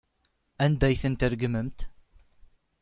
[0.65, 1.79] Anda ay tent-tregmemt?